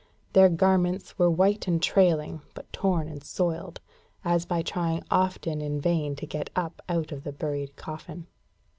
[0.33, 3.81] Their garments were white and trailing, but torn and soiled,
[4.25, 8.25] as by trying often in vain to get up out of the buried coffin.